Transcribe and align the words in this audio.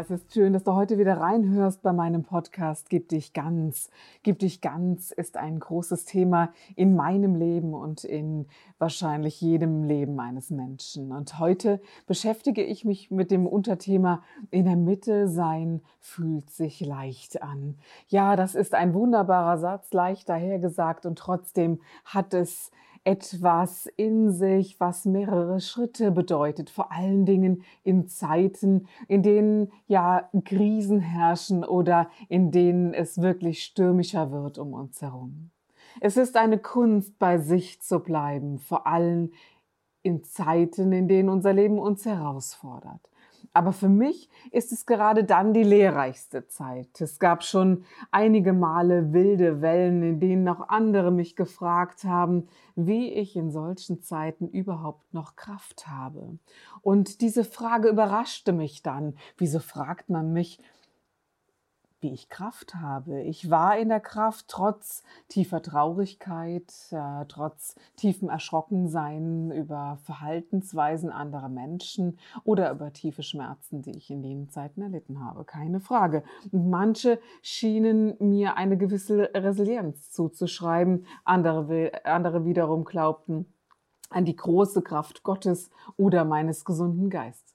Es 0.00 0.10
ist 0.10 0.32
schön, 0.32 0.54
dass 0.54 0.64
du 0.64 0.72
heute 0.72 0.96
wieder 0.96 1.18
reinhörst 1.18 1.82
bei 1.82 1.92
meinem 1.92 2.22
Podcast. 2.22 2.88
Gib 2.88 3.10
dich 3.10 3.34
ganz. 3.34 3.90
Gib 4.22 4.38
dich 4.38 4.62
ganz 4.62 5.10
ist 5.10 5.36
ein 5.36 5.60
großes 5.60 6.06
Thema 6.06 6.54
in 6.74 6.96
meinem 6.96 7.34
Leben 7.34 7.74
und 7.74 8.04
in 8.04 8.46
wahrscheinlich 8.78 9.42
jedem 9.42 9.84
Leben 9.84 10.18
eines 10.18 10.48
Menschen. 10.48 11.12
Und 11.12 11.38
heute 11.38 11.82
beschäftige 12.06 12.64
ich 12.64 12.86
mich 12.86 13.10
mit 13.10 13.30
dem 13.30 13.46
Unterthema 13.46 14.22
in 14.50 14.64
der 14.64 14.76
Mitte 14.76 15.28
sein 15.28 15.82
fühlt 16.00 16.48
sich 16.48 16.80
leicht 16.80 17.42
an. 17.42 17.76
Ja, 18.08 18.36
das 18.36 18.54
ist 18.54 18.74
ein 18.74 18.94
wunderbarer 18.94 19.58
Satz, 19.58 19.92
leicht 19.92 20.30
dahergesagt 20.30 21.04
und 21.04 21.18
trotzdem 21.18 21.78
hat 22.06 22.32
es 22.32 22.70
etwas 23.04 23.86
in 23.96 24.30
sich, 24.30 24.78
was 24.78 25.04
mehrere 25.04 25.60
Schritte 25.60 26.10
bedeutet, 26.10 26.68
vor 26.68 26.92
allen 26.92 27.24
Dingen 27.24 27.62
in 27.82 28.06
Zeiten, 28.08 28.88
in 29.08 29.22
denen 29.22 29.72
ja 29.86 30.28
Krisen 30.44 31.00
herrschen 31.00 31.64
oder 31.64 32.10
in 32.28 32.50
denen 32.50 32.92
es 32.92 33.20
wirklich 33.22 33.64
stürmischer 33.64 34.30
wird 34.30 34.58
um 34.58 34.74
uns 34.74 35.00
herum. 35.00 35.50
Es 36.00 36.16
ist 36.16 36.36
eine 36.36 36.58
Kunst, 36.58 37.18
bei 37.18 37.38
sich 37.38 37.80
zu 37.80 38.00
bleiben, 38.00 38.58
vor 38.58 38.86
allem 38.86 39.32
in 40.02 40.22
Zeiten, 40.22 40.92
in 40.92 41.08
denen 41.08 41.28
unser 41.28 41.52
Leben 41.52 41.78
uns 41.78 42.04
herausfordert. 42.04 43.00
Aber 43.52 43.72
für 43.72 43.88
mich 43.88 44.28
ist 44.52 44.70
es 44.70 44.86
gerade 44.86 45.24
dann 45.24 45.52
die 45.52 45.64
lehrreichste 45.64 46.46
Zeit. 46.46 47.00
Es 47.00 47.18
gab 47.18 47.42
schon 47.42 47.84
einige 48.12 48.52
Male 48.52 49.12
wilde 49.12 49.60
Wellen, 49.60 50.02
in 50.04 50.20
denen 50.20 50.48
auch 50.48 50.68
andere 50.68 51.10
mich 51.10 51.34
gefragt 51.34 52.04
haben, 52.04 52.46
wie 52.76 53.12
ich 53.12 53.34
in 53.34 53.50
solchen 53.50 54.02
Zeiten 54.02 54.48
überhaupt 54.48 55.12
noch 55.12 55.34
Kraft 55.34 55.88
habe. 55.88 56.38
Und 56.82 57.20
diese 57.20 57.42
Frage 57.42 57.88
überraschte 57.88 58.52
mich 58.52 58.82
dann. 58.82 59.14
Wieso 59.36 59.58
fragt 59.58 60.10
man 60.10 60.32
mich, 60.32 60.60
wie 62.00 62.12
ich 62.12 62.28
Kraft 62.28 62.74
habe. 62.74 63.22
Ich 63.22 63.50
war 63.50 63.78
in 63.78 63.88
der 63.88 64.00
Kraft 64.00 64.46
trotz 64.48 65.02
tiefer 65.28 65.62
Traurigkeit, 65.62 66.72
äh, 66.90 67.24
trotz 67.28 67.74
tiefem 67.96 68.28
Erschrockensein 68.28 69.50
über 69.50 69.98
Verhaltensweisen 70.04 71.10
anderer 71.10 71.48
Menschen 71.48 72.18
oder 72.44 72.70
über 72.70 72.92
tiefe 72.92 73.22
Schmerzen, 73.22 73.82
die 73.82 73.96
ich 73.96 74.10
in 74.10 74.22
den 74.22 74.48
Zeiten 74.48 74.82
erlitten 74.82 75.24
habe. 75.24 75.44
Keine 75.44 75.80
Frage. 75.80 76.22
Manche 76.52 77.20
schienen 77.42 78.16
mir 78.18 78.56
eine 78.56 78.76
gewisse 78.76 79.30
Resilienz 79.34 80.10
zuzuschreiben, 80.10 81.06
andere, 81.24 82.04
andere 82.04 82.44
wiederum 82.44 82.84
glaubten 82.84 83.52
an 84.10 84.24
die 84.24 84.36
große 84.36 84.82
Kraft 84.82 85.22
Gottes 85.22 85.70
oder 85.96 86.24
meines 86.24 86.64
gesunden 86.64 87.10
Geistes. 87.10 87.49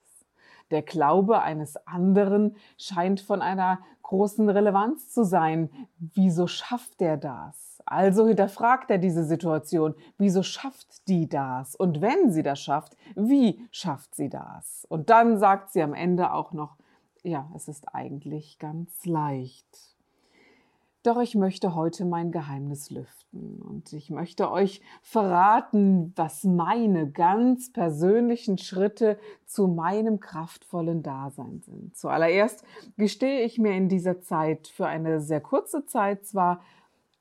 Der 0.71 0.81
Glaube 0.81 1.41
eines 1.41 1.77
anderen 1.87 2.55
scheint 2.77 3.21
von 3.21 3.41
einer 3.41 3.79
großen 4.01 4.49
Relevanz 4.49 5.09
zu 5.09 5.23
sein. 5.23 5.69
Wieso 5.97 6.47
schafft 6.47 7.01
er 7.01 7.17
das? 7.17 7.81
Also 7.85 8.27
hinterfragt 8.27 8.89
er 8.89 8.97
diese 8.97 9.23
Situation. 9.23 9.93
Wieso 10.17 10.41
schafft 10.43 11.07
die 11.07 11.29
das? 11.29 11.75
Und 11.75 12.01
wenn 12.01 12.31
sie 12.31 12.43
das 12.43 12.59
schafft, 12.59 12.97
wie 13.15 13.67
schafft 13.71 14.15
sie 14.15 14.29
das? 14.29 14.85
Und 14.89 15.09
dann 15.09 15.37
sagt 15.37 15.71
sie 15.71 15.83
am 15.83 15.93
Ende 15.93 16.33
auch 16.33 16.51
noch, 16.51 16.77
ja, 17.23 17.49
es 17.55 17.67
ist 17.67 17.93
eigentlich 17.93 18.59
ganz 18.59 19.05
leicht. 19.05 19.94
Doch 21.05 21.21
ich 21.21 21.35
möchte 21.35 21.75
heute 21.75 22.03
mein 22.03 22.31
Geheimnis 22.31 22.89
lüften 22.89 23.61
und 23.61 23.93
ich 23.93 24.09
möchte 24.09 24.49
euch 24.49 24.81
verraten, 25.03 26.11
was 26.15 26.43
meine 26.45 27.11
ganz 27.11 27.71
persönlichen 27.71 28.57
Schritte 28.57 29.19
zu 29.45 29.67
meinem 29.67 30.19
kraftvollen 30.19 31.03
Dasein 31.03 31.61
sind. 31.61 31.95
Zuallererst 31.95 32.63
gestehe 32.97 33.43
ich 33.43 33.59
mir 33.59 33.73
in 33.73 33.87
dieser 33.87 34.19
Zeit 34.19 34.67
für 34.67 34.87
eine 34.87 35.21
sehr 35.21 35.41
kurze 35.41 35.85
Zeit 35.85 36.25
zwar, 36.25 36.61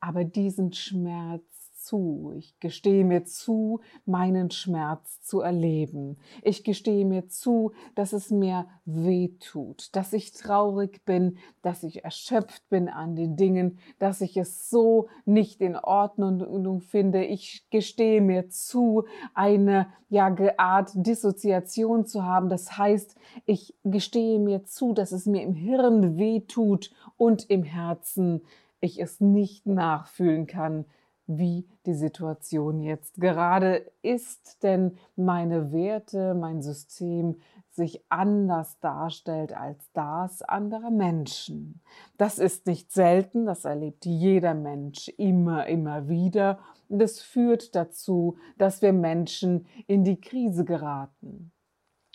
aber 0.00 0.24
diesen 0.24 0.72
Schmerz 0.72 1.53
zu. 1.84 2.32
Ich 2.36 2.58
gestehe 2.60 3.04
mir 3.04 3.24
zu, 3.24 3.80
meinen 4.06 4.50
Schmerz 4.50 5.20
zu 5.22 5.40
erleben. 5.40 6.16
Ich 6.42 6.64
gestehe 6.64 7.04
mir 7.04 7.28
zu, 7.28 7.72
dass 7.94 8.12
es 8.12 8.30
mir 8.30 8.66
weh 8.84 9.28
tut, 9.40 9.94
dass 9.94 10.12
ich 10.12 10.32
traurig 10.32 11.04
bin, 11.04 11.38
dass 11.62 11.82
ich 11.82 12.04
erschöpft 12.04 12.68
bin 12.68 12.88
an 12.88 13.16
den 13.16 13.36
Dingen, 13.36 13.78
dass 13.98 14.20
ich 14.20 14.36
es 14.36 14.70
so 14.70 15.08
nicht 15.24 15.60
in 15.60 15.76
Ordnung 15.76 16.80
finde. 16.80 17.24
Ich 17.24 17.66
gestehe 17.70 18.20
mir 18.20 18.48
zu, 18.48 19.04
eine 19.34 19.86
ja 20.08 20.34
Art 20.58 20.90
Dissoziation 20.94 22.06
zu 22.06 22.24
haben. 22.24 22.48
Das 22.48 22.78
heißt, 22.78 23.16
ich 23.46 23.74
gestehe 23.84 24.38
mir 24.38 24.64
zu, 24.64 24.92
dass 24.92 25.12
es 25.12 25.26
mir 25.26 25.42
im 25.42 25.54
Hirn 25.54 26.16
weh 26.16 26.40
tut 26.40 26.90
und 27.16 27.50
im 27.50 27.62
Herzen 27.62 28.42
ich 28.84 29.00
es 29.00 29.20
nicht 29.20 29.66
nachfühlen 29.66 30.46
kann, 30.46 30.84
wie 31.26 31.66
die 31.86 31.94
Situation 31.94 32.80
jetzt 32.80 33.20
gerade 33.20 33.90
ist, 34.02 34.62
denn 34.62 34.98
meine 35.16 35.72
Werte, 35.72 36.34
mein 36.34 36.62
System 36.62 37.36
sich 37.70 38.04
anders 38.08 38.78
darstellt 38.80 39.52
als 39.52 39.90
das 39.92 40.42
anderer 40.42 40.90
Menschen. 40.90 41.80
Das 42.16 42.38
ist 42.38 42.66
nicht 42.66 42.92
selten, 42.92 43.46
das 43.46 43.64
erlebt 43.64 44.06
jeder 44.06 44.54
Mensch 44.54 45.08
immer, 45.16 45.66
immer 45.66 46.08
wieder. 46.08 46.58
Und 46.88 47.02
es 47.02 47.20
führt 47.20 47.74
dazu, 47.74 48.36
dass 48.58 48.82
wir 48.82 48.92
Menschen 48.92 49.66
in 49.86 50.04
die 50.04 50.20
Krise 50.20 50.64
geraten. 50.64 51.50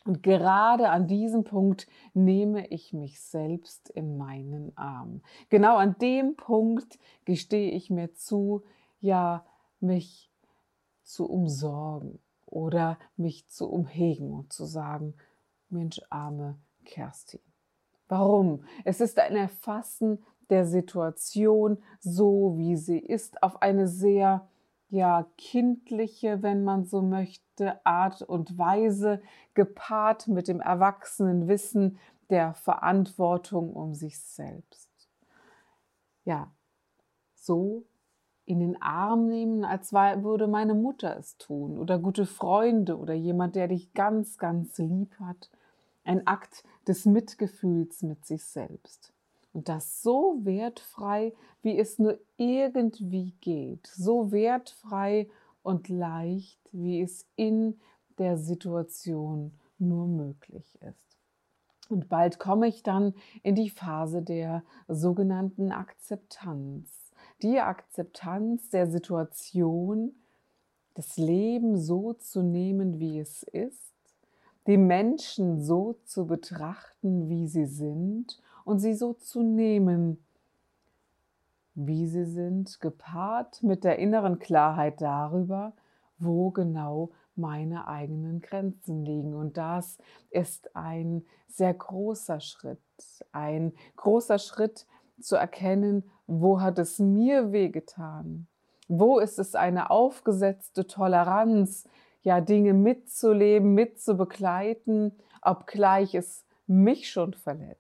Und 0.06 0.24
gerade 0.24 0.90
an 0.90 1.08
diesem 1.08 1.44
Punkt 1.44 1.88
nehme 2.14 2.68
ich 2.68 2.94
mich 2.94 3.20
selbst 3.20 3.90
in 3.90 4.18
meinen 4.18 4.76
Arm. 4.78 5.22
Genau 5.50 5.76
an 5.76 5.98
dem 6.02 6.36
Punkt 6.36 6.98
gestehe 7.26 7.72
ich 7.72 7.90
mir 7.90 8.14
zu, 8.14 8.64
ja 9.00 9.46
mich 9.80 10.32
zu 11.04 11.30
umsorgen 11.30 12.20
oder 12.46 12.98
mich 13.16 13.48
zu 13.48 13.70
umhegen 13.70 14.32
und 14.32 14.54
zu 14.54 14.66
sagen, 14.66 15.16
Mensch, 15.70 16.02
arme 16.10 16.58
Kerstin. 16.86 17.42
Warum? 18.08 18.64
Es 18.86 19.02
ist 19.02 19.20
ein 19.20 19.36
Erfassen 19.36 20.24
der 20.50 20.66
Situation 20.66 21.78
so, 22.00 22.56
wie 22.58 22.76
sie 22.76 22.98
ist, 22.98 23.44
auf 23.44 23.62
eine 23.62 23.88
sehr 23.88 24.48
ja 24.90 25.28
kindliche, 25.38 26.42
wenn 26.42 26.64
man 26.64 26.86
so 26.86 27.04
möchte, 27.04 27.86
Art 27.86 28.24
und 28.24 28.58
Weise, 28.58 29.22
gepaart 29.54 30.28
mit 30.28 30.48
dem 30.48 30.62
erwachsenen 30.62 31.48
Wissen 31.48 32.00
der 32.30 32.56
Verantwortung 32.56 33.74
um 33.74 33.94
sich 33.94 34.20
selbst. 34.20 34.90
Ja, 36.26 36.52
so 37.36 37.86
in 38.50 38.60
den 38.60 38.82
Arm 38.82 39.28
nehmen, 39.28 39.64
als 39.64 39.94
würde 39.94 40.48
meine 40.48 40.74
Mutter 40.74 41.16
es 41.16 41.38
tun 41.38 41.78
oder 41.78 42.00
gute 42.00 42.26
Freunde 42.26 42.98
oder 42.98 43.14
jemand, 43.14 43.56
der 43.56 43.68
dich 43.68 43.94
ganz, 43.94 44.40
ganz 44.40 44.80
lieb 44.80 45.14
hat. 45.20 45.52
Ein 46.04 46.26
Akt 46.26 46.64
des 46.88 47.06
Mitgefühls 47.06 48.02
mit 48.02 48.26
sich 48.26 48.44
selbst. 48.44 49.14
Und 49.54 49.70
das 49.70 50.02
so 50.02 50.40
wertfrei, 50.42 51.32
wie 51.62 51.78
es 51.78 52.00
nur 52.00 52.18
irgendwie 52.38 53.36
geht. 53.40 53.86
So 53.86 54.32
wertfrei 54.32 55.30
und 55.62 55.88
leicht, 55.88 56.60
wie 56.72 57.02
es 57.02 57.28
in 57.36 57.80
der 58.18 58.40
Situation 58.40 59.52
nur 59.78 60.08
möglich 60.08 60.76
ist. 60.82 61.18
Und 61.88 62.10
bald 62.10 62.40
komme 62.40 62.68
ich 62.68 62.82
dann 62.82 63.14
in 63.44 63.54
die 63.54 63.70
Phase 63.70 64.24
der 64.24 64.64
sogenannten 64.88 65.72
Akzeptanz 65.72 67.00
die 67.42 67.60
Akzeptanz 67.60 68.70
der 68.70 68.88
Situation, 68.88 70.14
das 70.96 71.18
Leben 71.18 71.78
so 71.78 72.14
zu 72.14 72.42
nehmen, 72.42 73.00
wie 73.00 73.20
es 73.20 73.44
ist, 73.44 73.94
die 74.68 74.78
Menschen 74.78 75.62
so 75.62 75.96
zu 76.06 76.28
betrachten, 76.28 77.30
wie 77.30 77.48
sie 77.48 77.66
sind 77.66 78.42
und 78.66 78.80
sie 78.80 78.94
so 78.94 79.14
zu 79.14 79.42
nehmen, 79.42 80.24
wie 81.76 82.08
sie 82.08 82.26
sind, 82.26 82.80
gepaart 82.82 83.64
mit 83.64 83.84
der 83.84 84.00
inneren 84.00 84.40
Klarheit 84.40 85.02
darüber, 85.02 85.74
wo 86.18 86.52
genau 86.52 87.12
meine 87.36 87.88
eigenen 87.88 88.42
Grenzen 88.42 89.06
liegen. 89.06 89.34
Und 89.34 89.58
das 89.58 89.98
ist 90.30 90.76
ein 90.76 91.26
sehr 91.48 91.74
großer 91.74 92.42
Schritt, 92.42 92.80
ein 93.32 93.74
großer 93.96 94.40
Schritt 94.40 94.86
zu 95.22 95.36
erkennen, 95.36 96.04
wo 96.28 96.62
hat 96.62 96.80
es 96.80 97.00
mir 97.00 97.52
wehgetan? 97.52 98.48
Wo 98.88 99.20
ist 99.20 99.40
es 99.40 99.56
eine 99.56 99.92
aufgesetzte 99.92 100.88
Toleranz, 100.88 101.88
ja 102.22 102.42
Dinge 102.42 102.74
mitzuleben, 102.74 103.74
mitzubegleiten, 103.74 105.14
obgleich 105.42 106.16
es 106.16 106.46
mich 106.68 107.10
schon 107.10 107.34
verletzt? 107.34 107.80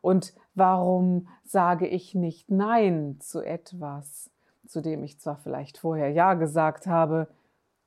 Und 0.00 0.34
warum 0.54 1.28
sage 1.44 1.86
ich 1.86 2.14
nicht 2.14 2.50
Nein 2.50 3.18
zu 3.20 3.40
etwas, 3.40 4.30
zu 4.66 4.80
dem 4.80 5.02
ich 5.02 5.18
zwar 5.18 5.36
vielleicht 5.36 5.78
vorher 5.78 6.10
Ja 6.10 6.34
gesagt 6.34 6.86
habe, 6.86 7.28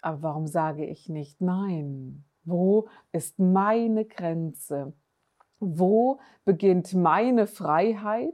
aber 0.02 0.22
warum 0.22 0.48
sage 0.48 0.86
ich 0.86 1.08
nicht 1.08 1.40
Nein? 1.40 2.26
Wo 2.44 2.88
ist 3.14 3.40
meine 3.40 4.06
Grenze? 4.06 4.94
Wo 5.66 6.20
beginnt 6.46 6.94
meine 6.94 7.48
Freiheit 7.48 8.34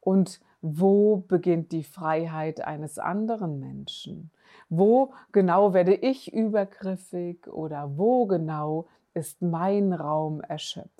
und 0.00 0.40
wo 0.60 1.24
beginnt 1.28 1.72
die 1.72 1.84
Freiheit 1.84 2.60
eines 2.60 2.98
anderen 2.98 3.58
Menschen? 3.58 4.30
Wo 4.68 5.12
genau 5.32 5.74
werde 5.74 5.94
ich 5.94 6.32
übergriffig 6.32 7.46
oder 7.48 7.98
wo 7.98 8.26
genau 8.26 8.86
ist 9.14 9.42
mein 9.42 9.92
Raum 9.92 10.40
erschöpft? 10.40 10.90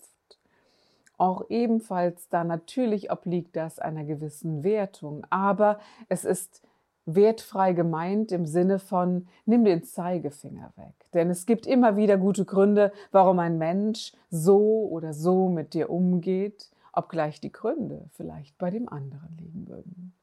Auch 1.16 1.48
ebenfalls 1.48 2.28
da 2.28 2.42
natürlich 2.42 3.12
obliegt 3.12 3.54
das 3.54 3.78
einer 3.78 4.04
gewissen 4.04 4.64
Wertung, 4.64 5.24
aber 5.30 5.78
es 6.08 6.24
ist 6.24 6.62
wertfrei 7.06 7.72
gemeint 7.72 8.32
im 8.32 8.46
Sinne 8.46 8.78
von, 8.78 9.26
nimm 9.44 9.64
den 9.64 9.82
Zeigefinger 9.82 10.72
weg. 10.76 10.94
Denn 11.14 11.30
es 11.30 11.46
gibt 11.46 11.66
immer 11.66 11.96
wieder 11.96 12.16
gute 12.16 12.44
Gründe, 12.44 12.92
warum 13.10 13.38
ein 13.38 13.58
Mensch 13.58 14.12
so 14.30 14.88
oder 14.88 15.12
so 15.12 15.48
mit 15.48 15.74
dir 15.74 15.90
umgeht, 15.90 16.70
obgleich 16.92 17.40
die 17.40 17.52
Gründe 17.52 18.08
vielleicht 18.12 18.56
bei 18.58 18.70
dem 18.70 18.88
anderen 18.88 19.36
liegen 19.38 19.68
würden. 19.68 20.14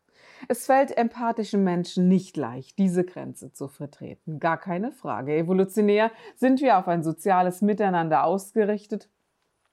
Es 0.48 0.66
fällt 0.66 0.96
empathischen 0.96 1.64
Menschen 1.64 2.08
nicht 2.08 2.38
leicht, 2.38 2.80
diese 2.80 3.04
Grenze 3.04 3.52
zu 3.52 3.68
vertreten. 3.68 4.40
Gar 4.40 4.58
keine 4.58 4.92
Frage. 4.92 5.36
Evolutionär 5.36 6.12
sind 6.36 6.62
wir 6.62 6.78
auf 6.78 6.88
ein 6.88 7.04
soziales 7.04 7.62
Miteinander 7.62 8.24
ausgerichtet 8.24 9.10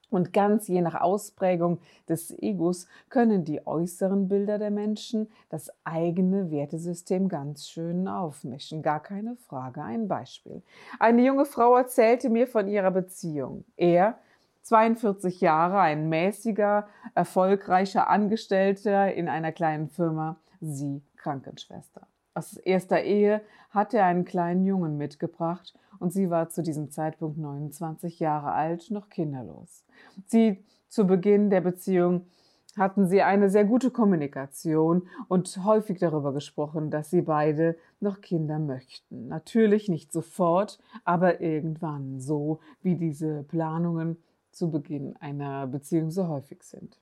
und 0.09 0.33
ganz 0.33 0.67
je 0.67 0.81
nach 0.81 0.99
Ausprägung 0.99 1.79
des 2.07 2.31
Egos 2.31 2.87
können 3.09 3.43
die 3.43 3.65
äußeren 3.65 4.27
Bilder 4.27 4.57
der 4.57 4.71
Menschen 4.71 5.29
das 5.49 5.71
eigene 5.83 6.51
Wertesystem 6.51 7.29
ganz 7.29 7.67
schön 7.67 8.07
aufmischen. 8.07 8.81
Gar 8.81 9.01
keine 9.01 9.35
Frage. 9.35 9.83
Ein 9.83 10.07
Beispiel. 10.07 10.61
Eine 10.99 11.23
junge 11.23 11.45
Frau 11.45 11.75
erzählte 11.75 12.29
mir 12.29 12.47
von 12.47 12.67
ihrer 12.67 12.91
Beziehung. 12.91 13.65
Er, 13.75 14.17
42 14.63 15.41
Jahre, 15.41 15.79
ein 15.79 16.09
mäßiger, 16.09 16.87
erfolgreicher 17.15 18.09
Angestellter 18.09 19.13
in 19.13 19.29
einer 19.29 19.51
kleinen 19.51 19.89
Firma, 19.89 20.37
sie 20.59 21.01
Krankenschwester. 21.15 22.07
Aus 22.37 22.55
erster 22.55 23.01
Ehe 23.01 23.41
hatte 23.71 23.97
er 23.97 24.05
einen 24.05 24.23
kleinen 24.23 24.63
Jungen 24.63 24.95
mitgebracht 24.95 25.73
und 25.97 26.13
sie 26.13 26.29
war 26.29 26.49
zu 26.49 26.61
diesem 26.61 26.91
Zeitpunkt 26.91 27.39
29 27.39 28.19
Jahre 28.19 28.51
alt, 28.51 28.91
noch 28.91 29.09
kinderlos. 29.09 29.83
Sie 30.27 30.63
zu 30.87 31.07
Beginn 31.07 31.49
der 31.49 31.61
Beziehung 31.61 32.27
hatten 32.77 33.07
sie 33.07 33.23
eine 33.23 33.49
sehr 33.49 33.65
gute 33.65 33.89
Kommunikation 33.89 35.07
und 35.27 35.65
häufig 35.65 35.97
darüber 35.97 36.31
gesprochen, 36.31 36.91
dass 36.91 37.09
sie 37.09 37.23
beide 37.23 37.75
noch 37.99 38.21
Kinder 38.21 38.59
möchten. 38.59 39.29
Natürlich 39.29 39.89
nicht 39.89 40.13
sofort, 40.13 40.77
aber 41.05 41.41
irgendwann, 41.41 42.19
so 42.19 42.59
wie 42.83 42.97
diese 42.97 43.41
Planungen 43.45 44.21
zu 44.51 44.69
Beginn 44.69 45.15
einer 45.17 45.65
Beziehung 45.65 46.11
so 46.11 46.27
häufig 46.27 46.61
sind. 46.61 46.99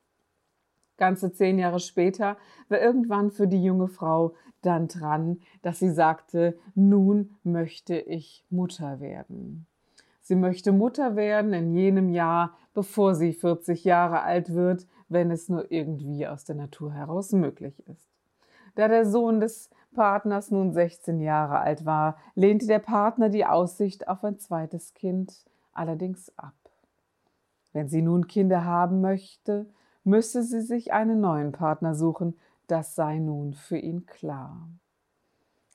Ganze 0.98 1.34
zehn 1.34 1.60
Jahre 1.60 1.80
später 1.80 2.38
war 2.70 2.80
irgendwann 2.80 3.32
für 3.32 3.48
die 3.48 3.64
junge 3.64 3.88
Frau 3.88 4.34
dann 4.62 4.88
dran, 4.88 5.40
dass 5.62 5.80
sie 5.80 5.92
sagte, 5.92 6.58
nun 6.74 7.36
möchte 7.44 7.98
ich 7.98 8.46
Mutter 8.50 9.00
werden. 9.00 9.68
Sie 10.22 10.36
möchte 10.36 10.72
Mutter 10.72 11.16
werden 11.16 11.54
in 11.54 11.76
jenem 11.76 12.10
Jahr, 12.10 12.58
bevor 12.74 13.14
sie 13.14 13.34
40 13.34 13.84
Jahre 13.84 14.22
alt 14.22 14.54
wird, 14.54 14.88
wenn 15.08 15.30
es 15.30 15.50
nur 15.50 15.72
irgendwie 15.72 16.26
aus 16.28 16.46
der 16.46 16.56
Natur 16.56 16.94
heraus 16.94 17.32
möglich 17.32 17.80
ist. 17.88 18.10
Da 18.74 18.88
der 18.88 19.06
Sohn 19.06 19.40
des 19.40 19.70
Partners 19.94 20.52
nun 20.52 20.74
16 20.74 21.22
Jahre 21.22 21.60
alt 21.60 21.86
war, 21.86 22.18
lehnte 22.34 22.68
der 22.68 22.80
Partner 22.80 23.30
die 23.30 23.46
Aussicht 23.46 24.08
auf 24.08 24.24
ein 24.24 24.40
zweites 24.40 24.94
Kind 24.94 25.46
allerdings 25.74 26.32
ab. 26.38 26.54
Wenn 27.72 27.88
sie 27.88 28.02
nun 28.02 28.28
Kinder 28.28 28.66
haben 28.66 29.02
möchte, 29.02 29.68
müsse 30.06 30.44
sie 30.44 30.62
sich 30.62 30.94
einen 30.94 31.20
neuen 31.20 31.52
Partner 31.52 31.96
suchen, 31.96 32.36
das 32.68 32.96
sei 32.96 33.20
nun 33.20 33.54
für 33.54 33.78
ihn 33.78 34.06
klar. 34.06 34.70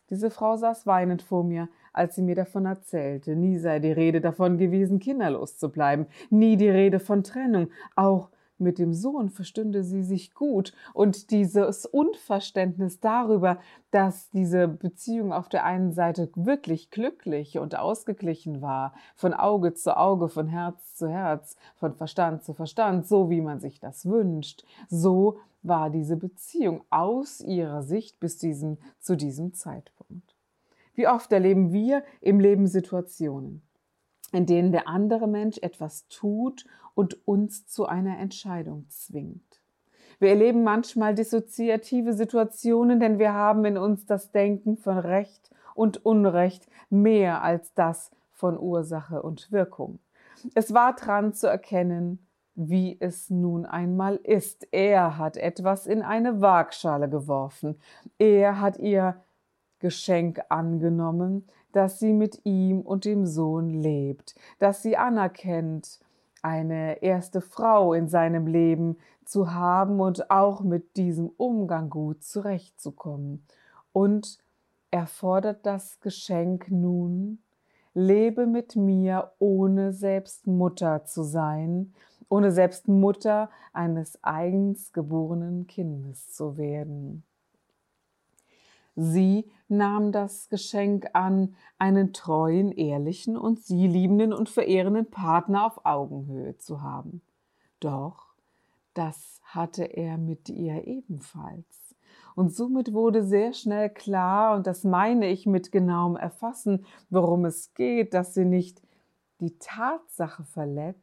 Diese 0.09 0.31
Frau 0.31 0.56
saß 0.56 0.87
weinend 0.87 1.23
vor 1.23 1.44
mir, 1.44 1.69
als 1.93 2.17
sie 2.17 2.23
mir 2.23 2.35
davon 2.35 2.67
erzählte. 2.67 3.37
Nie 3.37 3.59
sei 3.59 3.79
die 3.79 3.93
Rede 3.93 4.21
davon 4.21 4.59
gewesen, 4.59 4.99
kinderlos 4.99 5.56
zu 5.56 5.71
bleiben, 5.71 6.06
nie 6.31 6.56
die 6.56 6.69
Rede 6.69 6.99
von 6.99 7.23
Trennung, 7.23 7.71
auch 7.94 8.31
mit 8.61 8.79
dem 8.79 8.93
Sohn 8.93 9.31
verstünde 9.31 9.83
sie 9.83 10.03
sich 10.03 10.35
gut 10.35 10.73
und 10.95 11.31
dieses 11.31 11.87
Unverständnis 11.87 13.01
darüber, 13.01 13.59
dass 13.91 14.31
diese 14.31 14.69
Beziehung 14.69 15.33
auf 15.33 15.49
der 15.49 15.65
einen 15.65 15.93
Seite 15.93 16.31
wirklich 16.35 16.91
glücklich 16.91 17.59
und 17.59 17.77
ausgeglichen 17.77 18.62
war, 18.62 18.95
von 19.17 19.35
Auge 19.35 19.75
zu 19.75 19.97
Auge, 19.97 20.29
von 20.29 20.47
Herz 20.47 20.95
zu 20.95 21.09
Herz, 21.09 21.57
von 21.77 21.95
Verstand 21.95 22.45
zu 22.45 22.55
Verstand, 22.55 23.07
so 23.07 23.31
wie 23.31 23.41
man 23.41 23.61
sich 23.61 23.81
das 23.81 24.07
wünscht, 24.07 24.65
so 24.89 25.39
war 25.62 25.91
diese 25.91 26.17
Beziehung 26.17 26.85
aus 26.91 27.41
ihrer 27.41 27.83
Sicht 27.83 28.21
bis 28.21 28.39
diesem, 28.39 28.79
zu 28.99 29.17
diesem 29.17 29.53
Zeitpunkt. 29.53 30.35
Wie 30.95 31.09
oft 31.09 31.33
erleben 31.33 31.73
wir 31.73 32.03
im 32.21 32.41
Leben 32.41 32.67
Situationen, 32.67 33.62
in 34.33 34.47
denen 34.47 34.73
der 34.73 34.89
andere 34.89 35.27
Mensch 35.27 35.59
etwas 35.59 36.07
tut 36.09 36.65
und 36.95 37.27
uns 37.27 37.67
zu 37.67 37.87
einer 37.87 38.19
Entscheidung 38.19 38.87
zwingt. 38.89 39.61
Wir 40.19 40.31
erleben 40.31 40.63
manchmal 40.63 41.15
dissoziative 41.15 42.13
Situationen, 42.13 43.01
denn 43.01 43.19
wir 43.19 43.33
haben 43.33 43.65
in 43.65 43.79
uns 43.79 44.05
das 44.05 44.33
Denken 44.33 44.77
von 44.77 44.99
Recht 44.99 45.51
und 45.75 46.05
Unrecht 46.05 46.67
mehr 46.91 47.43
als 47.43 47.73
das 47.75 48.11
von 48.33 48.59
Ursache 48.59 49.23
und 49.23 49.51
Wirkung. 49.51 49.99
Es 50.55 50.75
war 50.75 50.95
dran 50.95 51.33
zu 51.33 51.47
erkennen, 51.47 52.19
wie 52.55 52.97
es 53.01 53.31
nun 53.31 53.64
einmal 53.64 54.17
ist. 54.17 54.69
Er 54.73 55.17
hat 55.17 55.37
etwas 55.37 55.87
in 55.87 56.03
eine 56.03 56.41
Waagschale 56.43 57.09
geworfen. 57.09 57.79
Er 58.19 58.61
hat 58.61 58.79
ihr 58.79 59.17
Geschenk 59.79 60.43
angenommen, 60.50 61.47
dass 61.73 61.99
sie 61.99 62.12
mit 62.12 62.41
ihm 62.45 62.81
und 62.83 63.05
dem 63.05 63.26
Sohn 63.26 63.71
lebt, 63.71 64.35
dass 64.59 64.83
sie 64.83 64.97
anerkennt, 64.97 66.00
eine 66.42 67.02
erste 67.02 67.40
Frau 67.40 67.92
in 67.92 68.09
seinem 68.09 68.47
Leben 68.47 68.97
zu 69.25 69.52
haben 69.52 70.00
und 70.00 70.30
auch 70.30 70.62
mit 70.62 70.97
diesem 70.97 71.28
Umgang 71.37 71.90
gut 71.90 72.25
zurechtzukommen. 72.25 73.44
Und 73.92 74.38
er 74.90 75.06
fordert 75.06 75.66
das 75.66 76.00
Geschenk 76.00 76.70
nun, 76.70 77.38
lebe 77.94 78.47
mit 78.47 78.76
mir, 78.76 79.32
ohne 79.38 79.92
selbst 79.92 80.47
Mutter 80.47 81.04
zu 81.04 81.23
sein, 81.23 81.92
ohne 82.28 82.52
selbst 82.52 82.88
Mutter 82.88 83.50
eines 83.73 84.23
eigens 84.23 84.92
geborenen 84.92 85.66
Kindes 85.66 86.32
zu 86.32 86.56
werden. 86.56 87.25
Sie 88.97 89.50
nahm 89.68 90.12
das 90.12 90.49
Geschenk 90.49 91.09
an, 91.14 91.54
einen 91.78 92.12
treuen, 92.12 92.73
ehrlichen 92.73 93.37
und 93.37 93.61
sie 93.61 93.87
liebenden 93.87 94.32
und 94.32 94.49
verehrenden 94.49 95.11
Partner 95.11 95.66
auf 95.66 95.85
Augenhöhe 95.85 96.59
zu 96.59 96.82
haben. 96.82 97.23
Doch 97.78 98.35
das 98.94 99.40
hatte 99.44 99.85
er 99.85 100.18
mit 100.18 100.49
ihr 100.49 100.87
ebenfalls. 100.87 101.94
Und 102.35 102.54
somit 102.54 102.92
wurde 102.92 103.25
sehr 103.25 103.52
schnell 103.52 103.90
klar, 103.90 104.56
und 104.56 104.66
das 104.66 104.85
meine 104.85 105.28
ich 105.28 105.47
mit 105.47 105.73
genauem 105.73 106.16
Erfassen, 106.16 106.85
worum 107.09 107.44
es 107.44 107.75
geht, 107.75 108.14
dass 108.14 108.35
sie 108.35 108.44
nicht 108.44 108.82
die 109.40 109.59
Tatsache 109.59 110.44
verletzt, 110.44 111.00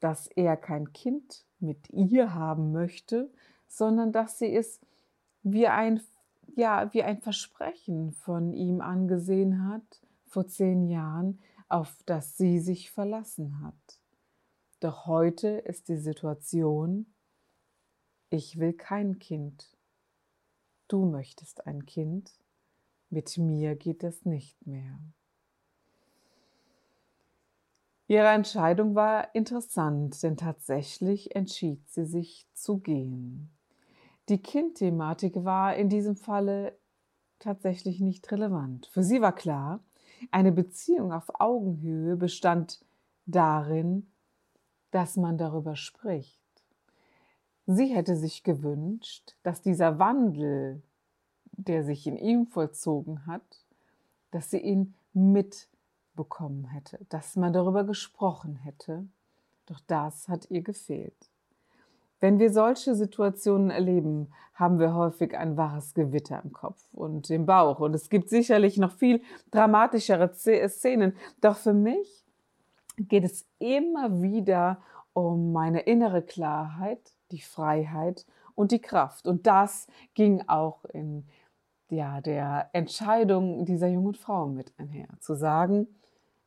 dass 0.00 0.26
er 0.26 0.56
kein 0.56 0.92
Kind 0.92 1.44
mit 1.60 1.90
ihr 1.90 2.34
haben 2.34 2.72
möchte, 2.72 3.30
sondern 3.68 4.12
dass 4.12 4.38
sie 4.38 4.54
es 4.54 4.80
wie 5.42 5.66
ein 5.66 6.00
ja, 6.56 6.92
wie 6.92 7.02
ein 7.02 7.20
Versprechen 7.20 8.12
von 8.12 8.54
ihm 8.54 8.80
angesehen 8.80 9.68
hat 9.68 10.00
vor 10.24 10.46
zehn 10.46 10.88
Jahren, 10.88 11.38
auf 11.68 12.02
das 12.06 12.36
sie 12.36 12.58
sich 12.58 12.90
verlassen 12.90 13.60
hat. 13.62 14.00
Doch 14.80 15.06
heute 15.06 15.48
ist 15.48 15.88
die 15.88 15.98
Situation, 15.98 17.06
ich 18.30 18.58
will 18.58 18.72
kein 18.72 19.18
Kind. 19.18 19.76
Du 20.88 21.04
möchtest 21.04 21.66
ein 21.66 21.84
Kind, 21.84 22.32
mit 23.10 23.36
mir 23.36 23.76
geht 23.76 24.02
es 24.02 24.24
nicht 24.24 24.66
mehr. 24.66 24.98
Ihre 28.08 28.28
Entscheidung 28.28 28.94
war 28.94 29.34
interessant, 29.34 30.22
denn 30.22 30.36
tatsächlich 30.36 31.34
entschied 31.34 31.86
sie 31.90 32.06
sich 32.06 32.46
zu 32.54 32.78
gehen. 32.78 33.55
Die 34.28 34.42
Kindthematik 34.42 35.44
war 35.44 35.76
in 35.76 35.88
diesem 35.88 36.16
Falle 36.16 36.76
tatsächlich 37.38 38.00
nicht 38.00 38.30
relevant. 38.32 38.86
Für 38.86 39.04
sie 39.04 39.20
war 39.20 39.34
klar, 39.34 39.80
eine 40.30 40.52
Beziehung 40.52 41.12
auf 41.12 41.40
Augenhöhe 41.40 42.16
bestand 42.16 42.84
darin, 43.26 44.10
dass 44.90 45.16
man 45.16 45.38
darüber 45.38 45.76
spricht. 45.76 46.40
Sie 47.66 47.86
hätte 47.86 48.16
sich 48.16 48.42
gewünscht, 48.42 49.36
dass 49.42 49.60
dieser 49.60 49.98
Wandel, 49.98 50.82
der 51.52 51.84
sich 51.84 52.06
in 52.06 52.16
ihm 52.16 52.46
vollzogen 52.46 53.26
hat, 53.26 53.64
dass 54.30 54.50
sie 54.50 54.60
ihn 54.60 54.94
mit 55.12 55.68
bekommen 56.14 56.64
hätte, 56.66 57.04
dass 57.08 57.36
man 57.36 57.52
darüber 57.52 57.84
gesprochen 57.84 58.56
hätte. 58.56 59.06
Doch 59.66 59.80
das 59.86 60.28
hat 60.28 60.50
ihr 60.50 60.62
gefehlt. 60.62 61.30
Wenn 62.20 62.38
wir 62.38 62.50
solche 62.50 62.94
Situationen 62.94 63.70
erleben, 63.70 64.32
haben 64.54 64.78
wir 64.78 64.94
häufig 64.94 65.36
ein 65.36 65.56
wahres 65.56 65.92
Gewitter 65.92 66.40
im 66.42 66.52
Kopf 66.52 66.82
und 66.92 67.28
im 67.30 67.44
Bauch. 67.44 67.80
Und 67.80 67.94
es 67.94 68.08
gibt 68.08 68.30
sicherlich 68.30 68.78
noch 68.78 68.92
viel 68.92 69.20
dramatischere 69.50 70.32
Szenen. 70.34 71.14
Doch 71.42 71.56
für 71.56 71.74
mich 71.74 72.24
geht 72.98 73.24
es 73.24 73.46
immer 73.58 74.22
wieder 74.22 74.78
um 75.12 75.52
meine 75.52 75.80
innere 75.80 76.22
Klarheit, 76.22 77.12
die 77.30 77.40
Freiheit 77.40 78.24
und 78.54 78.72
die 78.72 78.80
Kraft. 78.80 79.26
Und 79.26 79.46
das 79.46 79.86
ging 80.14 80.42
auch 80.46 80.84
in 80.86 81.26
ja, 81.90 82.20
der 82.20 82.70
Entscheidung 82.72 83.64
dieser 83.64 83.88
jungen 83.88 84.14
Frau 84.14 84.46
mit 84.46 84.72
einher. 84.78 85.08
Zu 85.20 85.34
sagen, 85.34 85.86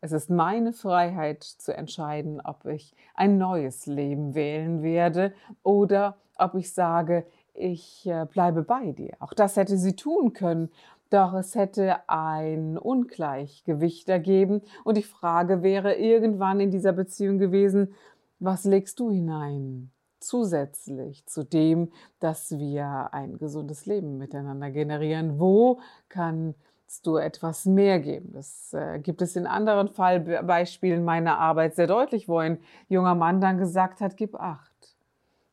es 0.01 0.11
ist 0.11 0.29
meine 0.29 0.73
Freiheit 0.73 1.43
zu 1.43 1.75
entscheiden, 1.75 2.41
ob 2.41 2.65
ich 2.65 2.95
ein 3.15 3.37
neues 3.37 3.85
Leben 3.85 4.33
wählen 4.33 4.81
werde 4.81 5.33
oder 5.63 6.17
ob 6.37 6.55
ich 6.55 6.73
sage, 6.73 7.25
ich 7.53 8.07
äh, 8.07 8.25
bleibe 8.25 8.63
bei 8.63 8.93
dir. 8.93 9.15
Auch 9.19 9.33
das 9.33 9.57
hätte 9.57 9.77
sie 9.77 9.95
tun 9.95 10.33
können, 10.33 10.69
doch 11.09 11.33
es 11.33 11.55
hätte 11.55 11.97
ein 12.07 12.77
Ungleichgewicht 12.77 14.07
ergeben 14.09 14.61
und 14.83 14.95
die 14.95 15.03
Frage 15.03 15.63
wäre 15.63 15.95
irgendwann 15.95 16.59
in 16.59 16.71
dieser 16.71 16.93
Beziehung 16.93 17.37
gewesen, 17.37 17.93
was 18.39 18.63
legst 18.63 18.99
du 18.99 19.11
hinein? 19.11 19.91
Zusätzlich 20.21 21.25
zu 21.25 21.43
dem, 21.43 21.91
dass 22.19 22.51
wir 22.57 23.09
ein 23.13 23.37
gesundes 23.37 23.85
Leben 23.85 24.17
miteinander 24.17 24.69
generieren. 24.69 25.39
Wo 25.39 25.79
kann 26.09 26.55
du 27.01 27.17
etwas 27.17 27.65
mehr 27.65 27.99
geben. 27.99 28.31
Das 28.33 28.73
äh, 28.73 28.99
gibt 28.99 29.21
es 29.21 29.35
in 29.35 29.47
anderen 29.47 29.89
Fallbeispielen 29.89 31.03
meiner 31.03 31.37
Arbeit 31.37 31.75
sehr 31.75 31.87
deutlich, 31.87 32.27
wo 32.27 32.37
ein 32.37 32.59
junger 32.87 33.15
Mann 33.15 33.41
dann 33.41 33.57
gesagt 33.57 34.01
hat, 34.01 34.17
gib 34.17 34.35
acht. 34.35 34.69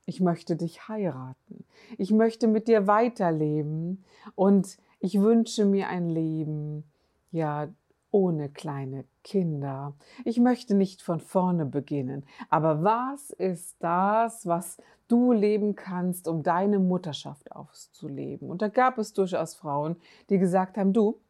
Ich 0.06 0.20
möchte 0.20 0.56
dich 0.56 0.88
heiraten. 0.88 1.64
Ich 1.98 2.12
möchte 2.12 2.46
mit 2.46 2.68
dir 2.68 2.86
weiterleben 2.86 4.04
und 4.34 4.78
ich 5.00 5.20
wünsche 5.20 5.64
mir 5.64 5.88
ein 5.88 6.08
Leben, 6.08 6.84
ja, 7.32 7.68
ohne 8.10 8.48
kleine 8.48 9.04
Kinder. 9.24 9.94
Ich 10.24 10.38
möchte 10.38 10.74
nicht 10.74 11.02
von 11.02 11.20
vorne 11.20 11.66
beginnen. 11.66 12.24
Aber 12.48 12.82
was 12.82 13.30
ist 13.30 13.76
das, 13.80 14.46
was 14.46 14.78
du 15.08 15.32
leben 15.32 15.74
kannst, 15.74 16.28
um 16.28 16.42
deine 16.42 16.78
Mutterschaft 16.78 17.52
auszuleben? 17.52 18.48
Und 18.48 18.62
da 18.62 18.68
gab 18.68 18.98
es 18.98 19.12
durchaus 19.12 19.54
Frauen, 19.54 19.96
die 20.30 20.38
gesagt 20.38 20.78
haben, 20.78 20.92
du, 20.92 21.20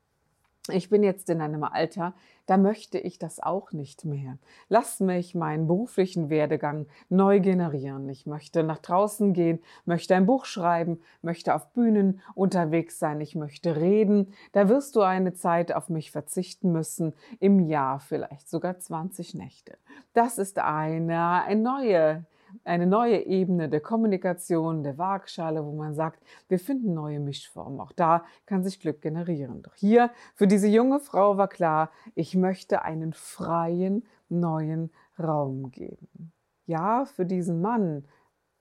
ich 0.68 0.88
bin 0.88 1.02
jetzt 1.02 1.30
in 1.30 1.40
einem 1.40 1.64
Alter, 1.64 2.14
da 2.46 2.56
möchte 2.56 2.98
ich 2.98 3.18
das 3.18 3.40
auch 3.40 3.72
nicht 3.72 4.04
mehr. 4.04 4.38
Lass 4.68 5.00
mich 5.00 5.34
meinen 5.34 5.66
beruflichen 5.66 6.30
Werdegang 6.30 6.86
neu 7.08 7.40
generieren. 7.40 8.08
Ich 8.08 8.26
möchte 8.26 8.62
nach 8.62 8.78
draußen 8.78 9.32
gehen, 9.32 9.58
möchte 9.84 10.14
ein 10.14 10.26
Buch 10.26 10.44
schreiben, 10.44 11.00
möchte 11.22 11.54
auf 11.54 11.72
Bühnen 11.72 12.20
unterwegs 12.34 12.98
sein, 12.98 13.20
ich 13.20 13.34
möchte 13.34 13.76
reden. 13.76 14.32
Da 14.52 14.68
wirst 14.68 14.96
du 14.96 15.02
eine 15.02 15.34
Zeit 15.34 15.72
auf 15.72 15.88
mich 15.88 16.10
verzichten 16.10 16.72
müssen, 16.72 17.14
im 17.40 17.58
Jahr 17.60 17.98
vielleicht 17.98 18.48
sogar 18.48 18.78
20 18.78 19.34
Nächte. 19.34 19.76
Das 20.12 20.38
ist 20.38 20.58
eine, 20.58 21.42
eine 21.42 21.60
neue 21.60 22.24
eine 22.64 22.86
neue 22.86 23.24
Ebene 23.26 23.68
der 23.68 23.80
Kommunikation, 23.80 24.82
der 24.82 24.98
Waagschale, 24.98 25.64
wo 25.64 25.72
man 25.72 25.94
sagt, 25.94 26.22
wir 26.48 26.58
finden 26.58 26.94
neue 26.94 27.20
Mischformen. 27.20 27.80
Auch 27.80 27.92
da 27.92 28.24
kann 28.46 28.64
sich 28.64 28.80
Glück 28.80 29.00
generieren. 29.00 29.62
Doch 29.62 29.74
hier 29.74 30.10
für 30.34 30.46
diese 30.46 30.68
junge 30.68 31.00
Frau 31.00 31.36
war 31.36 31.48
klar, 31.48 31.90
ich 32.14 32.34
möchte 32.34 32.82
einen 32.82 33.12
freien, 33.12 34.04
neuen 34.28 34.90
Raum 35.18 35.70
geben. 35.70 36.32
Ja, 36.66 37.04
für 37.04 37.24
diesen 37.24 37.60
Mann 37.60 38.04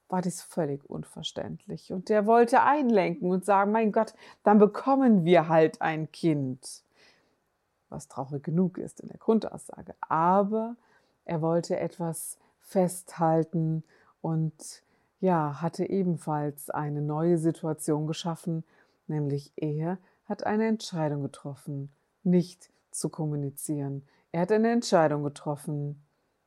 war 0.08 0.22
das 0.22 0.42
völlig 0.42 0.88
unverständlich. 0.90 1.92
Und 1.92 2.10
der 2.10 2.25
wollte 2.25 2.62
einlenken 2.62 3.32
und 3.32 3.46
sagen, 3.46 3.72
mein 3.72 3.92
Gott, 3.92 4.14
dann 4.44 4.60
bekommen 4.60 5.25
wir 5.25 5.50
halt 5.50 5.82
ein 5.82 6.12
Kind. 6.12 6.84
Was 7.90 8.08
traurig 8.08 8.44
genug 8.44 8.78
ist 8.78 9.00
in 9.00 9.10
der 9.10 9.18
Grundaussage. 9.18 9.96
Aber 10.02 10.75
er 11.25 11.42
wollte 11.42 11.80
etwas 11.80 12.38
festhalten 12.65 13.84
und 14.22 14.84
ja, 15.19 15.62
hatte 15.62 15.89
ebenfalls 15.89 16.69
eine 16.69 17.01
neue 17.01 17.38
Situation 17.38 18.07
geschaffen, 18.07 18.63
nämlich 19.07 19.53
er 19.55 19.98
hat 20.25 20.45
eine 20.45 20.67
Entscheidung 20.67 21.24
getroffen, 21.24 21.89
nicht 22.24 22.72
zu 22.91 23.10
kommunizieren. 23.10 24.03
Er 24.31 24.41
hat 24.41 24.51
eine 24.51 24.72
Entscheidung 24.72 25.24
getroffen, 25.24 26.03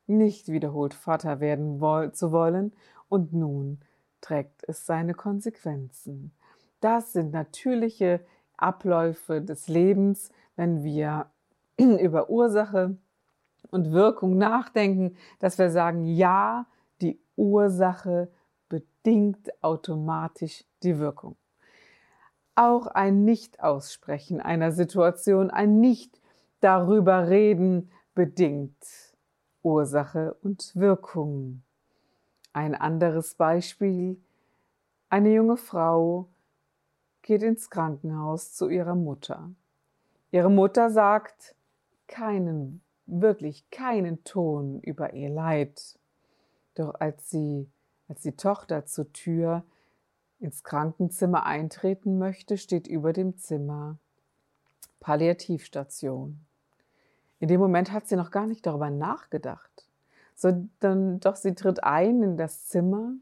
nicht 0.06 0.48
wiederholt 0.48 0.94
Vater 0.94 1.40
werden 1.40 1.80
zu 2.12 2.32
wollen 2.32 2.72
und 3.08 3.32
nun 3.32 3.80
trägt 4.20 4.64
es 4.68 4.86
seine 4.86 5.14
Konsequenzen. 5.14 6.32
Das 6.80 7.12
sind 7.12 7.32
natürliche 7.32 8.20
Abläufe 8.56 9.40
des 9.40 9.68
Lebens, 9.68 10.30
wenn 10.56 10.82
wir 10.82 11.26
über 11.78 12.28
Ursache 12.30 12.96
und 13.70 13.92
Wirkung 13.92 14.38
nachdenken, 14.38 15.16
dass 15.38 15.58
wir 15.58 15.70
sagen, 15.70 16.04
ja, 16.04 16.66
die 17.00 17.18
Ursache 17.36 18.28
bedingt 18.68 19.50
automatisch 19.62 20.64
die 20.82 20.98
Wirkung. 20.98 21.36
Auch 22.54 22.88
ein 22.88 23.24
Nicht-Aussprechen 23.24 24.40
einer 24.40 24.72
Situation, 24.72 25.50
ein 25.50 25.80
Nicht 25.80 26.20
darüber 26.60 27.28
reden 27.28 27.90
bedingt 28.14 28.76
Ursache 29.62 30.36
und 30.42 30.74
Wirkung. 30.74 31.62
Ein 32.52 32.74
anderes 32.74 33.34
Beispiel. 33.34 34.20
Eine 35.08 35.32
junge 35.32 35.56
Frau 35.56 36.28
geht 37.22 37.42
ins 37.42 37.70
Krankenhaus 37.70 38.54
zu 38.54 38.68
ihrer 38.68 38.94
Mutter. 38.94 39.50
Ihre 40.30 40.50
Mutter 40.50 40.90
sagt 40.90 41.54
keinen 42.06 42.82
wirklich 43.08 43.68
keinen 43.70 44.22
Ton 44.22 44.80
über 44.80 45.14
ihr 45.14 45.30
Leid. 45.30 45.98
Doch 46.74 46.94
als 47.00 47.30
sie, 47.30 47.68
als 48.06 48.22
die 48.22 48.36
Tochter 48.36 48.86
zur 48.86 49.12
Tür 49.12 49.64
ins 50.38 50.62
Krankenzimmer 50.62 51.44
eintreten 51.44 52.18
möchte, 52.18 52.56
steht 52.58 52.86
über 52.86 53.12
dem 53.12 53.36
Zimmer 53.38 53.98
Palliativstation. 55.00 56.44
In 57.40 57.48
dem 57.48 57.60
Moment 57.60 57.92
hat 57.92 58.06
sie 58.06 58.16
noch 58.16 58.30
gar 58.30 58.46
nicht 58.46 58.66
darüber 58.66 58.90
nachgedacht, 58.90 59.88
sondern 60.34 61.20
doch 61.20 61.36
sie 61.36 61.54
tritt 61.54 61.82
ein 61.82 62.22
in 62.22 62.36
das 62.36 62.66
Zimmer, 62.68 63.12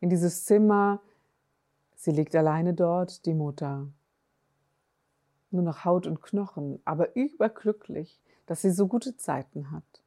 in 0.00 0.08
dieses 0.08 0.44
Zimmer, 0.44 1.00
sie 1.94 2.10
liegt 2.10 2.34
alleine 2.34 2.74
dort, 2.74 3.26
die 3.26 3.34
Mutter. 3.34 3.88
Nur 5.50 5.62
noch 5.62 5.84
Haut 5.84 6.06
und 6.06 6.20
Knochen, 6.22 6.80
aber 6.84 7.14
überglücklich, 7.16 8.20
dass 8.46 8.62
sie 8.62 8.70
so 8.70 8.86
gute 8.86 9.16
Zeiten 9.16 9.70
hat. 9.70 10.02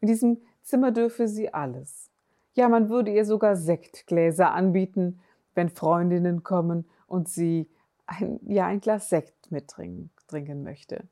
In 0.00 0.08
diesem 0.08 0.38
Zimmer 0.62 0.90
dürfe 0.90 1.28
sie 1.28 1.52
alles. 1.52 2.10
Ja, 2.54 2.68
man 2.68 2.88
würde 2.88 3.12
ihr 3.12 3.24
sogar 3.24 3.56
Sektgläser 3.56 4.52
anbieten, 4.52 5.20
wenn 5.54 5.68
Freundinnen 5.68 6.42
kommen 6.42 6.84
und 7.06 7.28
sie 7.28 7.68
ein, 8.06 8.40
ja, 8.46 8.66
ein 8.66 8.80
Glas 8.80 9.08
Sekt 9.08 9.50
mittrinken 9.50 10.10
trinken 10.32 10.62
möchte. 10.62 11.04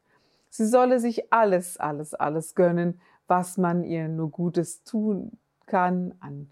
Sie 0.49 0.67
solle 0.67 0.99
sich 0.99 1.33
alles, 1.33 1.77
alles, 1.77 2.15
alles 2.15 2.55
gönnen, 2.55 3.01
was 3.29 3.59
man 3.59 3.85
ihr 3.85 4.09
nur 4.09 4.31
Gutes 4.31 4.83
tun 4.83 5.39
kann 5.67 6.15
an 6.21 6.51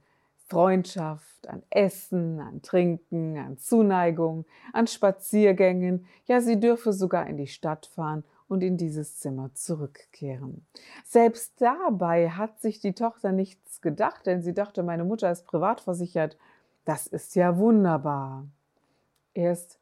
Freundschaft, 0.48 1.48
an 1.48 1.62
Essen, 1.70 2.40
an 2.40 2.62
Trinken, 2.62 3.36
an 3.36 3.58
Zuneigung, 3.58 4.44
an 4.72 4.86
Spaziergängen. 4.86 6.06
Ja, 6.26 6.40
sie 6.40 6.60
dürfe 6.60 6.92
sogar 6.92 7.26
in 7.26 7.36
die 7.36 7.48
Stadt 7.48 7.86
fahren 7.86 8.22
und 8.48 8.62
in 8.62 8.76
dieses 8.76 9.18
Zimmer 9.18 9.54
zurückkehren. 9.54 10.66
Selbst 11.04 11.60
dabei 11.60 12.30
hat 12.30 12.60
sich 12.60 12.80
die 12.80 12.94
Tochter 12.94 13.30
nichts 13.30 13.80
gedacht, 13.80 14.26
denn 14.26 14.42
sie 14.42 14.54
dachte, 14.54 14.82
meine 14.82 15.04
Mutter 15.04 15.30
ist 15.30 15.46
privat 15.46 15.80
versichert. 15.80 16.36
Das 16.84 17.06
ist 17.06 17.34
ja 17.36 17.58
wunderbar. 17.58 18.46
Erst 19.34 19.78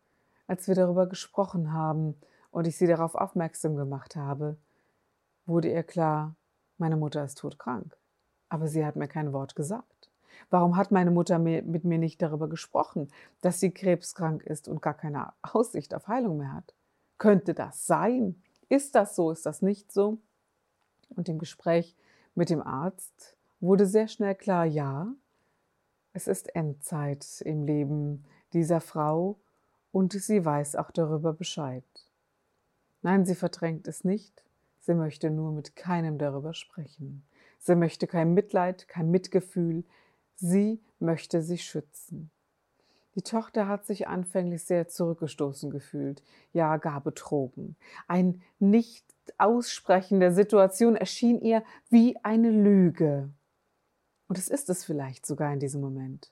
als 0.47 0.69
wir 0.69 0.75
darüber 0.75 1.07
gesprochen 1.07 1.73
haben 1.73 2.17
und 2.51 2.67
ich 2.67 2.77
sie 2.77 2.87
darauf 2.87 3.15
aufmerksam 3.15 3.77
gemacht 3.77 4.17
habe, 4.17 4.57
wurde 5.47 5.71
ihr 5.71 5.83
klar, 5.83 6.35
meine 6.79 6.97
Mutter 6.97 7.25
ist 7.25 7.39
todkrank, 7.39 7.97
aber 8.49 8.69
sie 8.69 8.85
hat 8.85 8.97
mir 8.97 9.09
kein 9.09 9.33
Wort 9.33 9.57
gesagt. 9.57 10.11
Warum 10.51 10.77
hat 10.77 10.91
meine 10.91 11.11
Mutter 11.11 11.39
mit 11.39 11.85
mir 11.85 11.99
nicht 11.99 12.21
darüber 12.21 12.49
gesprochen, 12.49 13.09
dass 13.41 13.59
sie 13.61 13.71
krebskrank 13.71 14.43
ist 14.43 14.69
und 14.69 14.83
gar 14.83 14.95
keine 14.95 15.33
Aussicht 15.43 15.95
auf 15.95 16.09
Heilung 16.09 16.39
mehr 16.39 16.53
hat? 16.53 16.75
Könnte 17.19 17.55
das 17.55 17.87
sein? 17.87 18.43
Ist 18.69 18.95
das 18.95 19.15
so? 19.17 19.31
Ist 19.31 19.47
das 19.47 19.63
nicht 19.63 19.93
so? 19.93 20.19
Und 21.11 21.29
im 21.29 21.39
Gespräch 21.39 21.97
mit 22.35 22.51
dem 22.51 22.63
Arzt 22.63 23.37
wurde 23.61 23.87
sehr 23.87 24.09
schnell 24.09 24.35
klar, 24.35 24.65
ja, 24.65 25.09
es 26.13 26.27
ist 26.27 26.55
Endzeit 26.55 27.43
im 27.43 27.65
Leben 27.65 28.25
dieser 28.53 28.81
Frau 28.81 29.39
und 29.93 30.13
sie 30.13 30.45
weiß 30.45 30.77
auch 30.77 30.91
darüber 30.91 31.33
Bescheid. 31.33 31.85
Nein, 33.03 33.25
sie 33.25 33.35
verdrängt 33.35 33.87
es 33.87 34.03
nicht, 34.03 34.43
sie 34.81 34.95
möchte 34.95 35.31
nur 35.31 35.53
mit 35.53 35.77
keinem 35.77 36.19
darüber 36.19 36.55
sprechen. 36.55 37.23
Sie 37.59 37.75
möchte 37.75 38.07
kein 38.07 38.35
Mitleid, 38.35 38.89
kein 38.89 39.11
Mitgefühl, 39.11 39.85
sie 40.37 40.81
möchte 40.99 41.43
sich 41.43 41.65
schützen. 41.65 42.31
Die 43.17 43.23
Tochter 43.23 43.67
hat 43.67 43.87
sich 43.87 44.09
anfänglich 44.09 44.65
sehr 44.65 44.89
zurückgestoßen 44.89 45.71
gefühlt, 45.71 46.23
ja 46.53 46.77
gar 46.77 47.01
betrogen. 47.01 47.75
Ein 48.07 48.43
Nicht-Aussprechen 48.59 50.21
der 50.21 50.33
Situation 50.33 50.97
erschien 50.97 51.41
ihr 51.41 51.65
wie 51.89 52.19
eine 52.23 52.51
Lüge. 52.51 53.31
Und 54.29 54.37
es 54.37 54.49
ist 54.49 54.69
es 54.69 54.85
vielleicht 54.85 55.25
sogar 55.25 55.51
in 55.51 55.61
diesem 55.61 55.81
Moment. 55.81 56.31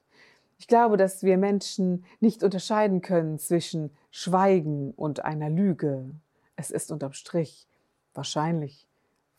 Ich 0.59 0.69
glaube, 0.69 0.99
dass 0.99 1.23
wir 1.23 1.39
Menschen 1.39 2.05
nicht 2.21 2.43
unterscheiden 2.43 3.01
können 3.01 3.39
zwischen 3.39 3.91
Schweigen 4.11 4.93
und 4.93 5.25
einer 5.25 5.49
Lüge. 5.49 6.11
Es 6.55 6.71
ist 6.71 6.93
unterm 6.93 7.15
Strich 7.15 7.67
wahrscheinlich 8.13 8.87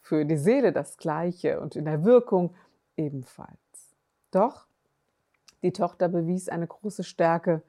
für 0.02 0.26
die 0.26 0.38
Seele 0.38 0.72
das 0.72 0.98
Gleiche 0.98 1.60
und 1.62 1.76
in 1.76 1.86
der 1.86 2.04
Wirkung 2.04 2.56
ebenfalls. 2.98 3.96
Doch 4.32 4.68
die 5.62 5.72
Tochter 5.72 6.10
bewies 6.10 6.50
eine 6.50 6.68
große 6.68 7.04
Stärke 7.04 7.62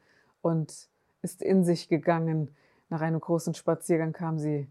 und 0.43 0.89
ist 1.23 1.43
in 1.43 1.65
sich 1.65 1.89
gegangen. 1.89 2.55
Nach 2.89 3.01
einem 3.01 3.21
großen 3.21 3.55
Spaziergang 3.55 4.13
kam 4.13 4.39
sie 4.39 4.69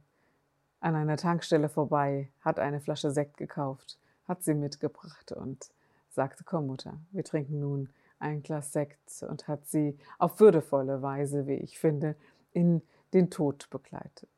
an 0.79 0.95
einer 0.95 1.17
Tankstelle 1.17 1.69
vorbei, 1.69 2.29
hat 2.41 2.59
eine 2.59 2.79
Flasche 2.79 3.11
Sekt 3.11 3.37
gekauft, 3.37 3.97
hat 4.27 4.43
sie 4.43 4.53
mitgebracht 4.53 5.31
und 5.31 5.69
sagte, 6.09 6.43
komm 6.43 6.67
Mutter, 6.67 6.97
wir 7.11 7.23
trinken 7.23 7.59
nun 7.59 7.89
ein 8.19 8.43
Glas 8.43 8.71
Sekt 8.71 9.23
und 9.27 9.47
hat 9.47 9.67
sie 9.67 9.97
auf 10.17 10.39
würdevolle 10.39 11.01
Weise, 11.01 11.47
wie 11.47 11.55
ich 11.55 11.79
finde, 11.79 12.15
in 12.53 12.81
den 13.13 13.29
Tod 13.29 13.69
begleitet. 13.69 14.29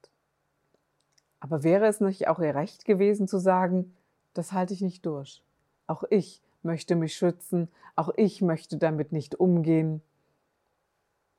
Aber 1.39 1.63
wäre 1.63 1.85
es 1.85 2.01
nicht 2.01 2.27
auch 2.27 2.39
ihr 2.39 2.55
Recht 2.55 2.85
gewesen 2.85 3.27
zu 3.27 3.37
sagen, 3.37 3.95
das 4.33 4.53
halte 4.53 4.73
ich 4.73 4.81
nicht 4.81 5.05
durch. 5.05 5.43
Auch 5.85 6.03
ich 6.09 6.41
möchte 6.67 6.95
mich 6.95 7.15
schützen, 7.15 7.69
auch 7.95 8.09
ich 8.15 8.43
möchte 8.43 8.77
damit 8.77 9.11
nicht 9.11 9.33
umgehen. 9.33 10.03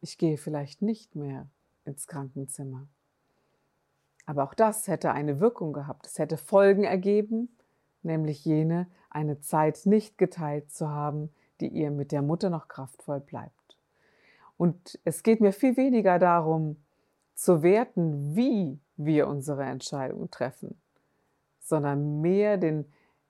Ich 0.00 0.18
gehe 0.18 0.36
vielleicht 0.36 0.82
nicht 0.82 1.14
mehr 1.14 1.46
ins 1.84 2.08
Krankenzimmer. 2.08 2.88
Aber 4.26 4.42
auch 4.42 4.54
das 4.54 4.88
hätte 4.88 5.12
eine 5.12 5.38
Wirkung 5.38 5.72
gehabt. 5.72 6.06
Es 6.06 6.18
hätte 6.18 6.36
Folgen 6.36 6.82
ergeben, 6.82 7.48
nämlich 8.02 8.44
jene, 8.44 8.88
eine 9.10 9.40
Zeit 9.40 9.82
nicht 9.84 10.18
geteilt 10.18 10.72
zu 10.72 10.88
haben, 10.88 11.30
die 11.60 11.68
ihr 11.68 11.90
mit 11.90 12.10
der 12.10 12.22
Mutter 12.22 12.50
noch 12.50 12.66
kraftvoll 12.66 13.20
bleibt. 13.20 13.78
Und 14.56 14.98
es 15.04 15.22
geht 15.22 15.40
mir 15.40 15.52
viel 15.52 15.76
weniger 15.76 16.18
darum, 16.18 16.76
zu 17.34 17.62
werten, 17.62 18.34
wie 18.34 18.80
wir 18.96 19.28
unsere 19.28 19.64
Entscheidung 19.64 20.30
treffen, 20.30 20.80
sondern 21.60 22.20
mehr 22.20 22.56
den, 22.56 22.84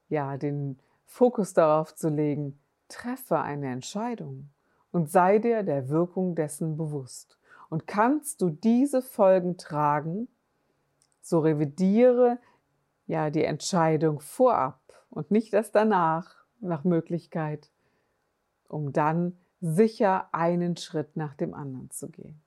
ja, 0.08 0.38
den 0.38 0.78
Fokus 1.08 1.54
darauf 1.54 1.94
zu 1.94 2.10
legen, 2.10 2.60
treffe 2.86 3.40
eine 3.40 3.72
Entscheidung 3.72 4.50
und 4.92 5.10
sei 5.10 5.38
dir 5.38 5.62
der 5.62 5.88
Wirkung 5.88 6.35
dessen 6.35 6.76
bewusst. 6.76 7.38
Und 7.70 7.87
kannst 7.87 8.40
du 8.40 8.50
diese 8.50 9.02
Folgen 9.02 9.56
tragen, 9.56 10.28
so 11.20 11.40
revidiere 11.40 12.38
ja 13.06 13.30
die 13.30 13.44
Entscheidung 13.44 14.20
vorab 14.20 14.80
und 15.11 15.30
nicht 15.30 15.52
erst 15.54 15.74
danach 15.74 16.37
nach 16.61 16.85
Möglichkeit, 16.85 17.70
um 18.68 18.92
dann 18.92 19.37
sicher 19.61 20.28
einen 20.33 20.76
Schritt 20.76 21.16
nach 21.16 21.35
dem 21.35 21.54
anderen 21.54 21.90
zu 21.90 22.11
gehen. 22.11 22.40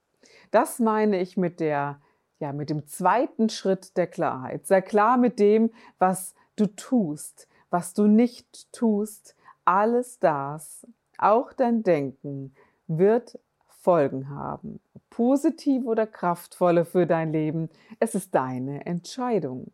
Das 0.52 0.80
meine 0.80 1.20
ich 1.20 1.36
mit 1.36 1.60
der, 1.60 2.00
ja, 2.40 2.54
mit 2.54 2.70
dem 2.70 2.88
zweiten 2.88 3.50
Schritt 3.50 3.98
der 3.98 4.08
Klarheit. 4.08 4.68
Sei 4.68 4.82
klar 4.82 5.18
mit 5.18 5.40
dem, 5.40 5.72
was 5.98 6.36
du 6.56 6.68
tust, 6.68 7.48
was 7.72 7.94
du 7.94 8.06
nicht 8.06 8.72
tust. 8.72 9.36
Alles 9.66 10.20
das, 10.20 10.86
auch 11.18 11.54
dein 11.54 11.84
Denken, 11.84 12.54
wird 12.88 13.40
Folgen 13.68 14.30
haben. 14.30 14.80
Positive 15.10 15.86
oder 15.86 16.06
kraftvolle 16.06 16.86
für 16.86 17.08
dein 17.08 17.32
Leben. 17.32 17.70
Es 18.00 18.14
ist 18.14 18.36
deine 18.36 18.86
Entscheidung. 18.86 19.72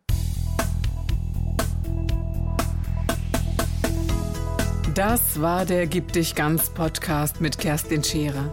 Das 4.94 5.40
war 5.40 5.64
der 5.64 5.86
Gib 5.86 6.12
dich 6.12 6.34
ganz 6.34 6.70
Podcast 6.70 7.40
mit 7.40 7.58
Kerstin 7.58 8.02
Scherer. 8.02 8.52